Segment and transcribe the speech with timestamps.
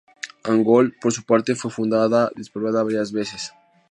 [0.45, 3.53] Angol, por su parte fue fundada y despoblada varias veces.